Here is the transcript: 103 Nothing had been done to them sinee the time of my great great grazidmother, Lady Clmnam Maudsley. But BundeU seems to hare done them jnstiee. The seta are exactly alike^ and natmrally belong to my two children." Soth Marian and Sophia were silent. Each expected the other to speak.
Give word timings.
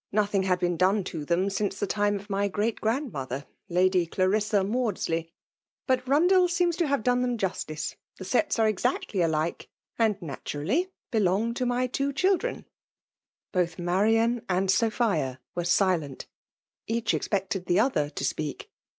103 0.09 0.15
Nothing 0.39 0.49
had 0.49 0.59
been 0.59 0.77
done 0.77 1.03
to 1.03 1.23
them 1.25 1.47
sinee 1.47 1.77
the 1.77 1.85
time 1.85 2.15
of 2.15 2.27
my 2.27 2.47
great 2.47 2.81
great 2.81 3.03
grazidmother, 3.03 3.45
Lady 3.69 4.07
Clmnam 4.07 4.69
Maudsley. 4.69 5.31
But 5.85 6.05
BundeU 6.05 6.49
seems 6.49 6.75
to 6.77 6.87
hare 6.87 6.97
done 6.97 7.21
them 7.21 7.37
jnstiee. 7.37 7.93
The 8.17 8.25
seta 8.25 8.63
are 8.63 8.67
exactly 8.67 9.19
alike^ 9.19 9.67
and 9.99 10.19
natmrally 10.19 10.87
belong 11.11 11.53
to 11.53 11.67
my 11.67 11.85
two 11.85 12.13
children." 12.13 12.65
Soth 13.53 13.77
Marian 13.77 14.43
and 14.49 14.71
Sophia 14.71 15.39
were 15.53 15.63
silent. 15.65 16.25
Each 16.87 17.13
expected 17.13 17.67
the 17.67 17.79
other 17.79 18.09
to 18.09 18.25
speak. 18.25 18.71